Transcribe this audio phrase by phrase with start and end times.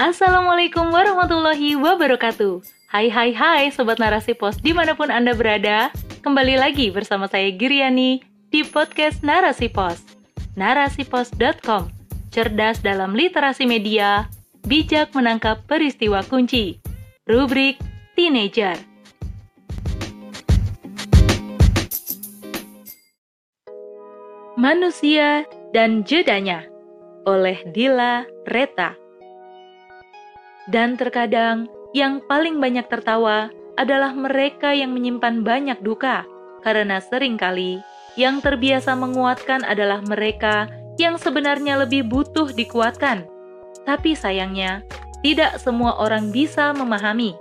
[0.00, 2.64] Assalamualaikum warahmatullahi wabarakatuh.
[2.88, 5.92] Hai hai hai Sobat Narasi Pos di mana pun Anda berada.
[6.24, 10.00] Kembali lagi bersama saya Giriani di podcast Narasi Pos.
[10.56, 11.92] Narasipos.com
[12.32, 14.32] Cerdas dalam literasi media,
[14.64, 16.80] bijak menangkap peristiwa kunci.
[17.28, 17.76] Rubrik
[18.16, 18.80] Teenager.
[24.56, 25.44] Manusia
[25.76, 26.64] dan Jedanya
[27.28, 29.01] oleh Dila Reta.
[30.70, 36.22] Dan terkadang yang paling banyak tertawa adalah mereka yang menyimpan banyak duka,
[36.62, 37.82] karena sering kali
[38.14, 40.68] yang terbiasa menguatkan adalah mereka
[41.00, 43.24] yang sebenarnya lebih butuh dikuatkan.
[43.82, 44.84] Tapi sayangnya,
[45.24, 47.34] tidak semua orang bisa memahami.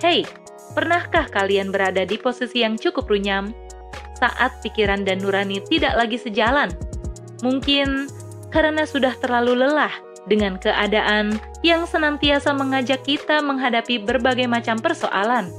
[0.00, 0.24] Hei,
[0.72, 3.52] pernahkah kalian berada di posisi yang cukup runyam
[4.16, 6.72] saat pikiran dan nurani tidak lagi sejalan?
[7.44, 8.08] Mungkin
[8.48, 15.50] karena sudah terlalu lelah dengan keadaan yang senantiasa mengajak kita menghadapi berbagai macam persoalan.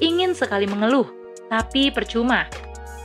[0.00, 1.08] Ingin sekali mengeluh,
[1.52, 2.48] tapi percuma.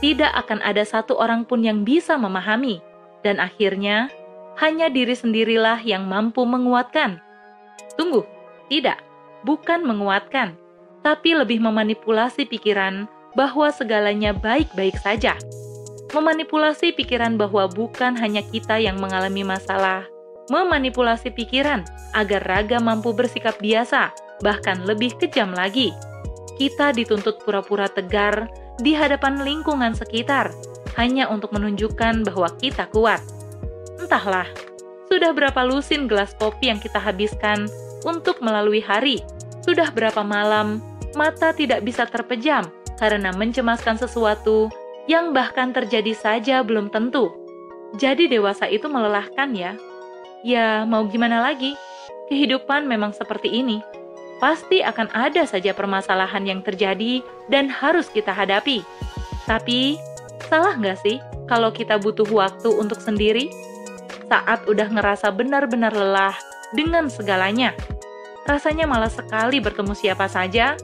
[0.00, 2.80] Tidak akan ada satu orang pun yang bisa memahami,
[3.24, 4.12] dan akhirnya
[4.60, 7.18] hanya diri sendirilah yang mampu menguatkan.
[7.96, 8.22] Tunggu,
[8.68, 9.00] tidak,
[9.42, 10.54] bukan menguatkan,
[11.00, 15.34] tapi lebih memanipulasi pikiran bahwa segalanya baik-baik saja.
[16.14, 20.06] Memanipulasi pikiran bahwa bukan hanya kita yang mengalami masalah,
[20.52, 24.12] memanipulasi pikiran agar raga mampu bersikap biasa,
[24.44, 25.94] bahkan lebih kejam lagi.
[26.54, 28.46] Kita dituntut pura-pura tegar
[28.78, 30.54] di hadapan lingkungan sekitar,
[30.94, 33.22] hanya untuk menunjukkan bahwa kita kuat.
[33.98, 34.46] Entahlah,
[35.10, 37.66] sudah berapa lusin gelas kopi yang kita habiskan
[38.06, 39.22] untuk melalui hari?
[39.64, 40.82] Sudah berapa malam
[41.14, 42.66] mata tidak bisa terpejam
[42.98, 44.68] karena mencemaskan sesuatu
[45.06, 47.30] yang bahkan terjadi saja belum tentu.
[47.94, 49.78] Jadi dewasa itu melelahkan ya.
[50.44, 51.72] Ya, mau gimana lagi?
[52.28, 53.80] Kehidupan memang seperti ini.
[54.44, 58.84] Pasti akan ada saja permasalahan yang terjadi dan harus kita hadapi.
[59.48, 59.96] Tapi,
[60.44, 61.16] salah nggak sih
[61.48, 63.48] kalau kita butuh waktu untuk sendiri?
[64.28, 66.36] Saat udah ngerasa benar-benar lelah
[66.76, 67.72] dengan segalanya.
[68.44, 70.76] Rasanya malas sekali bertemu siapa saja,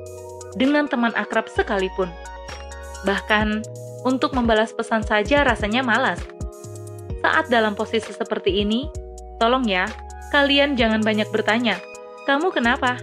[0.56, 2.08] dengan teman akrab sekalipun.
[3.04, 3.60] Bahkan,
[4.08, 6.24] untuk membalas pesan saja rasanya malas.
[7.20, 8.88] Saat dalam posisi seperti ini,
[9.40, 9.88] Tolong ya,
[10.28, 11.80] kalian jangan banyak bertanya,
[12.28, 13.00] "Kamu kenapa?"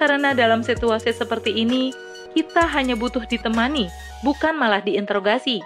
[0.00, 1.92] Karena dalam situasi seperti ini,
[2.32, 3.92] kita hanya butuh ditemani,
[4.24, 5.60] bukan malah diinterogasi.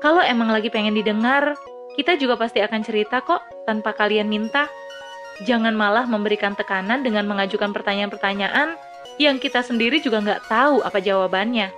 [0.00, 1.52] Kalau emang lagi pengen didengar,
[2.00, 4.70] kita juga pasti akan cerita kok tanpa kalian minta.
[5.44, 8.80] Jangan malah memberikan tekanan dengan mengajukan pertanyaan-pertanyaan
[9.20, 11.68] yang kita sendiri juga nggak tahu apa jawabannya.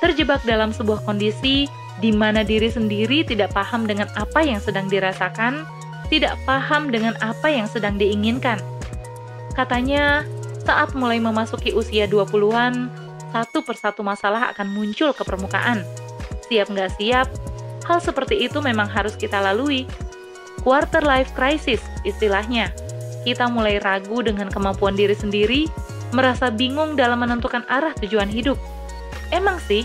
[0.00, 1.68] Terjebak dalam sebuah kondisi
[2.00, 5.64] di mana diri sendiri tidak paham dengan apa yang sedang dirasakan,
[6.06, 8.58] tidak paham dengan apa yang sedang diinginkan.
[9.54, 10.22] Katanya,
[10.66, 12.90] saat mulai memasuki usia 20-an,
[13.30, 15.82] satu persatu masalah akan muncul ke permukaan.
[16.46, 17.26] Siap nggak siap,
[17.86, 19.86] hal seperti itu memang harus kita lalui.
[20.62, 22.74] Quarter life crisis istilahnya.
[23.22, 25.66] Kita mulai ragu dengan kemampuan diri sendiri,
[26.14, 28.54] merasa bingung dalam menentukan arah tujuan hidup.
[29.34, 29.82] Emang sih,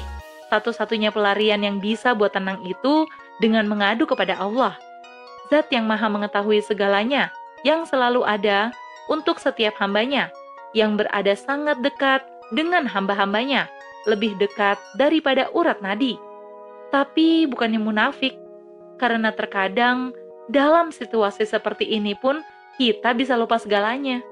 [0.53, 3.09] satu-satunya pelarian yang bisa buat tenang itu
[3.41, 4.77] dengan mengadu kepada Allah–
[5.51, 7.27] Zat yang maha mengetahui segalanya,
[7.67, 8.71] yang selalu ada
[9.11, 10.31] untuk setiap hambanya,
[10.71, 12.23] yang berada sangat dekat
[12.55, 13.67] dengan hamba-hambanya,
[14.07, 16.15] lebih dekat daripada urat nadi.
[16.87, 18.39] Tapi bukannya munafik,
[18.95, 20.15] karena terkadang
[20.47, 22.39] dalam situasi seperti ini pun
[22.79, 24.23] kita bisa lupa segalanya.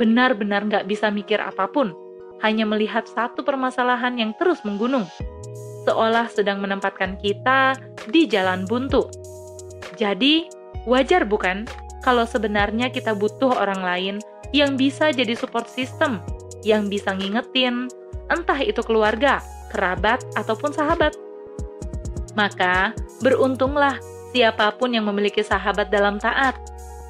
[0.00, 1.92] Benar-benar nggak bisa mikir apa pun,
[2.40, 5.04] hanya melihat satu permasalahan yang terus menggunung,
[5.84, 7.76] seolah sedang menempatkan kita
[8.08, 9.17] di jalan buntu.
[9.98, 10.46] Jadi,
[10.86, 11.66] wajar bukan
[12.06, 14.14] kalau sebenarnya kita butuh orang lain
[14.54, 16.22] yang bisa jadi support system,
[16.62, 17.90] yang bisa ngingetin,
[18.30, 19.42] entah itu keluarga,
[19.74, 21.12] kerabat, ataupun sahabat.
[22.38, 23.98] Maka, beruntunglah
[24.30, 26.54] siapa pun yang memiliki sahabat dalam taat,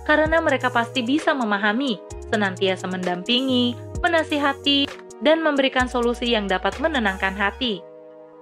[0.08, 2.00] karena mereka pasti bisa memahami,
[2.32, 4.88] senantiasa mendampingi, menasihati,
[5.20, 7.84] dan memberikan solusi yang dapat menenangkan hati.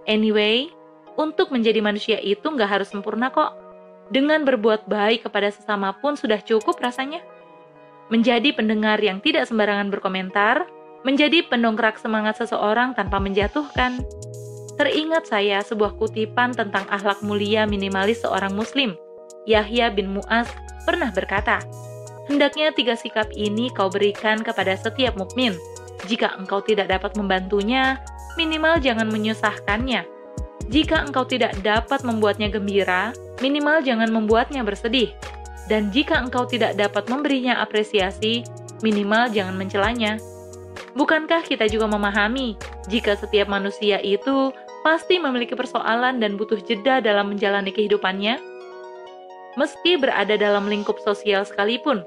[0.06, 0.70] Anyway,
[1.18, 3.65] untuk menjadi manusia itu nggak harus sempurna kok
[4.10, 7.22] dengan berbuat baik kepada sesama pun sudah cukup rasanya.
[8.06, 10.70] Menjadi pendengar yang tidak sembarangan berkomentar,
[11.02, 14.02] menjadi pendongkrak semangat seseorang tanpa menjatuhkan.
[14.76, 18.94] Teringat saya sebuah kutipan tentang akhlak mulia minimalis seorang muslim.
[19.48, 20.50] Yahya bin Mu'az
[20.84, 21.62] pernah berkata,
[22.26, 25.54] Hendaknya tiga sikap ini kau berikan kepada setiap mukmin.
[26.10, 28.02] Jika engkau tidak dapat membantunya,
[28.34, 30.15] minimal jangan menyusahkannya.
[30.66, 35.14] Jika engkau tidak dapat membuatnya gembira, minimal jangan membuatnya bersedih.
[35.70, 38.42] Dan jika engkau tidak dapat memberinya apresiasi,
[38.82, 40.18] minimal jangan mencelanya.
[40.98, 42.58] Bukankah kita juga memahami
[42.88, 44.50] jika setiap manusia itu
[44.82, 48.38] pasti memiliki persoalan dan butuh jeda dalam menjalani kehidupannya?
[49.56, 52.04] Meski berada dalam lingkup sosial sekalipun,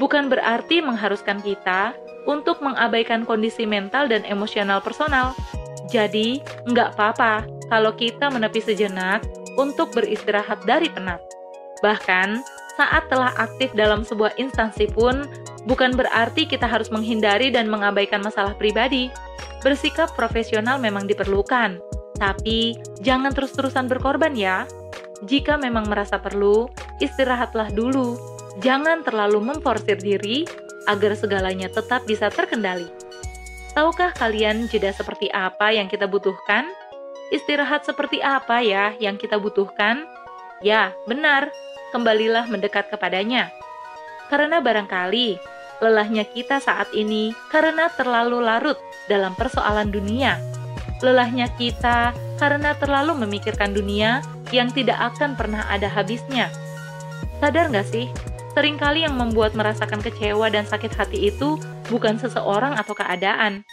[0.00, 1.92] bukan berarti mengharuskan kita
[2.24, 5.32] untuk mengabaikan kondisi mental dan emosional personal.
[5.92, 6.40] Jadi,
[6.70, 9.22] nggak apa-apa kalau kita menepi sejenak
[9.54, 11.22] untuk beristirahat dari penat.
[11.80, 12.42] Bahkan,
[12.76, 15.24] saat telah aktif dalam sebuah instansi pun,
[15.64, 19.08] bukan berarti kita harus menghindari dan mengabaikan masalah pribadi.
[19.64, 21.80] Bersikap profesional memang diperlukan,
[22.16, 24.64] tapi jangan terus-terusan berkorban ya.
[25.28, 26.68] Jika memang merasa perlu,
[27.00, 28.16] istirahatlah dulu.
[28.64, 30.48] Jangan terlalu memforsir diri
[30.88, 32.88] agar segalanya tetap bisa terkendali.
[33.76, 36.66] Tahukah kalian jeda seperti apa yang kita butuhkan?
[37.30, 40.02] Istirahat seperti apa ya yang kita butuhkan?
[40.60, 41.48] Ya, benar,
[41.94, 43.54] kembalilah mendekat kepadanya.
[44.28, 45.38] Karena barangkali
[45.80, 48.76] lelahnya kita saat ini karena terlalu larut
[49.08, 50.36] dalam persoalan dunia
[51.00, 56.52] lelahnya kita karena terlalu memikirkan dunia yang tidak akan pernah ada habisnya.
[57.40, 58.06] Sadar nggak sih,
[58.52, 61.56] sering kali yang membuat merasakan kecewa dan sakit hati itu
[61.88, 63.64] bukan seseorang atau keadaan,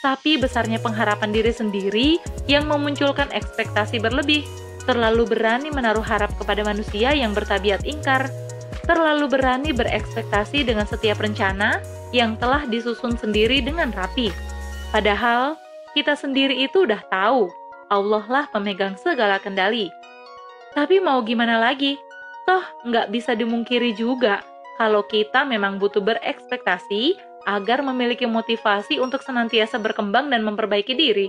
[0.00, 2.08] tapi besarnya pengharapan diri sendiri
[2.48, 4.44] yang memunculkan ekspektasi berlebih,
[4.88, 8.32] terlalu berani menaruh harap kepada manusia yang bertabiat ingkar,
[8.88, 11.84] terlalu berani berekspektasi dengan setiap rencana
[12.16, 14.32] yang telah disusun sendiri dengan rapi.
[14.90, 15.54] Padahal,
[15.92, 17.52] kita sendiri itu udah tahu,
[17.92, 19.92] Allah lah pemegang segala kendali.
[20.72, 22.00] Tapi mau gimana lagi?
[22.48, 24.42] Toh nggak bisa dimungkiri juga
[24.80, 31.28] kalau kita memang butuh berekspektasi agar memiliki motivasi untuk senantiasa berkembang dan memperbaiki diri.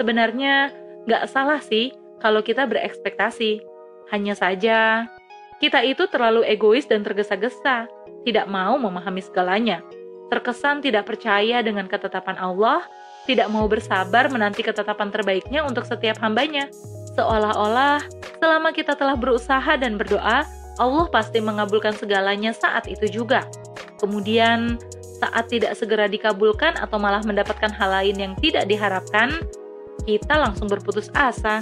[0.00, 0.74] Sebenarnya
[1.06, 3.62] nggak salah sih kalau kita berekspektasi.
[4.10, 5.06] Hanya saja,
[5.62, 7.86] kita itu terlalu egois dan tergesa-gesa,
[8.26, 9.86] tidak mau memahami segalanya.
[10.26, 12.82] Terkesan tidak percaya dengan ketetapan Allah
[13.28, 16.66] tidak mau bersabar menanti ketetapan terbaiknya untuk setiap hambanya.
[17.14, 18.00] Seolah-olah
[18.40, 20.46] selama kita telah berusaha dan berdoa,
[20.80, 23.44] Allah pasti mengabulkan segalanya saat itu juga.
[24.00, 24.80] Kemudian,
[25.20, 29.44] saat tidak segera dikabulkan atau malah mendapatkan hal lain yang tidak diharapkan,
[30.08, 31.60] kita langsung berputus asa.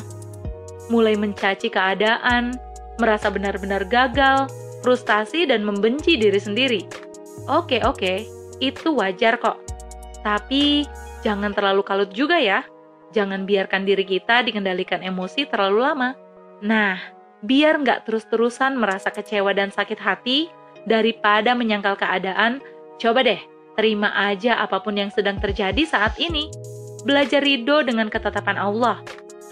[0.89, 2.57] Mulai mencaci keadaan,
[3.03, 4.49] merasa benar-benar gagal,
[4.81, 6.81] frustasi, dan membenci diri sendiri.
[7.51, 8.25] Oke, oke,
[8.63, 9.59] itu wajar kok.
[10.23, 10.87] Tapi
[11.27, 12.63] Jangan terlalu kalut juga ya.
[13.11, 16.11] Jangan biarkan diri kita dikendalikan emosi terlalu lama.
[16.63, 16.99] Nah,
[17.43, 20.47] biar nggak terus-terusan merasa kecewa dan sakit hati,
[20.87, 22.63] daripada menyangkal keadaan,
[22.99, 23.41] coba deh
[23.79, 26.51] terima aja apa pun yang sedang terjadi saat ini.
[27.07, 28.99] Belajar ridho dengan ketetapan Allah.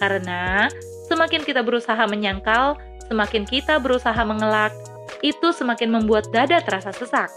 [0.03, 0.67] Karena
[1.07, 2.75] semakin kita berusaha menyangkal,
[3.07, 4.75] semakin kita berusaha mengelak,
[5.23, 7.31] itu semakin membuat dada terasa sesak.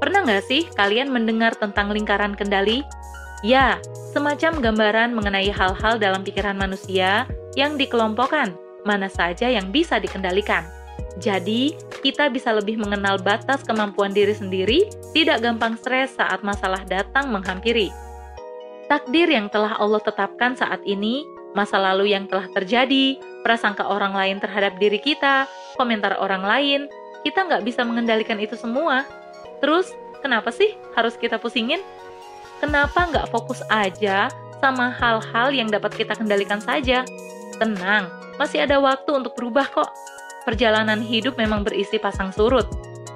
[0.00, 2.82] Pernah nggak sih kalian mendengar tentang lingkaran kendali?
[3.44, 3.78] Ya,
[4.10, 8.56] semacam gambaran mengenai hal-hal dalam pikiran manusia yang dikelompokkan,
[8.88, 10.64] mana saja yang bisa dikendalikan.
[11.20, 17.28] Jadi, kita bisa lebih mengenal batas kemampuan diri sendiri, tidak gampang stres saat masalah datang
[17.28, 17.92] menghampiri.
[18.88, 21.22] Takdir yang telah Allah tetapkan saat ini,
[21.52, 26.80] masa lalu yang telah terjadi, prasangka orang lain terhadap diri kita, komentar orang lain,
[27.22, 29.04] kita nggak bisa mengendalikan itu semua.
[29.60, 29.92] Terus,
[30.24, 31.80] kenapa sih harus kita pusingin?
[32.62, 34.30] kenapa nggak fokus aja
[34.62, 37.02] sama hal-hal yang dapat kita kendalikan saja?
[37.58, 38.06] Tenang,
[38.38, 39.90] masih ada waktu untuk berubah kok.
[40.42, 42.66] Perjalanan hidup memang berisi pasang surut.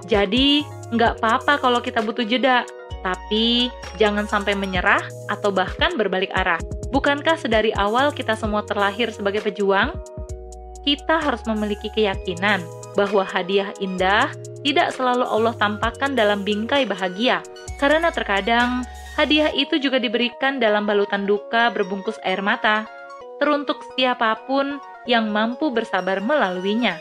[0.06, 0.62] Jadi,
[0.94, 2.62] nggak apa-apa kalau kita butuh jeda.
[3.02, 6.58] Tapi, jangan sampai menyerah atau bahkan berbalik arah.
[6.90, 9.94] Bukankah sedari awal kita semua terlahir sebagai pejuang?
[10.86, 12.62] Kita harus memiliki keyakinan
[12.94, 14.30] bahwa hadiah indah
[14.62, 17.42] tidak selalu Allah tampakkan dalam bingkai bahagia.
[17.82, 22.84] Karena terkadang Hadiah itu juga diberikan dalam balutan duka berbungkus air mata,
[23.40, 24.76] teruntuk siapa pun
[25.08, 27.00] yang mampu bersabar melaluinya.